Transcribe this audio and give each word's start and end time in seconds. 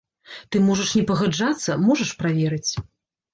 Ты 0.53 0.61
можаш 0.69 0.93
не 0.99 1.03
пагаджацца, 1.11 1.77
можаш 1.91 2.15
праверыць. 2.23 2.71